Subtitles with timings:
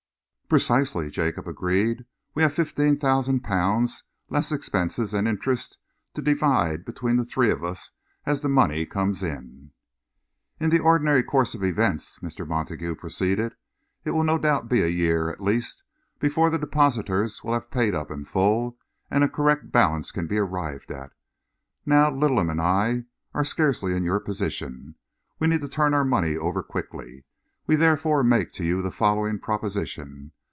[0.53, 2.03] "Precisely," Jacob agreed.
[2.35, 5.77] "We have fifteen thousand pounds, less expenses and interest,
[6.13, 7.91] to divide between the three of us
[8.25, 9.71] as the money comes in."
[10.59, 12.45] "In the ordinary course of events," Mr.
[12.45, 13.55] Montague proceeded,
[14.03, 15.83] "it will no doubt be a year at least
[16.19, 18.77] before the depositors will have paid up in full
[19.09, 21.13] and a correct balance can be arrived at.
[21.85, 24.95] Now Littleham and I are scarcely in your position.
[25.39, 27.23] We need to turn our money over quickly.
[27.67, 30.33] We therefore make to you the following proposition.